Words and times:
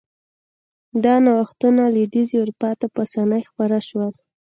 دا 1.03 1.15
نوښتونه 1.25 1.83
لوېدیځې 1.95 2.35
اروپا 2.39 2.71
ته 2.79 2.85
په 2.93 2.99
اسانۍ 3.05 3.41
خپاره 3.49 3.77
شول. 3.87 4.13